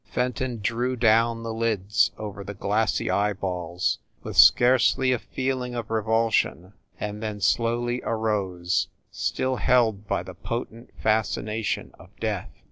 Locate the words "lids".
1.53-2.09